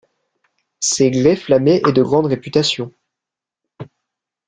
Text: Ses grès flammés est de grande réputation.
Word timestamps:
Ses 0.79 1.11
grès 1.11 1.35
flammés 1.35 1.79
est 1.87 1.91
de 1.93 2.01
grande 2.01 2.25
réputation. 2.25 2.91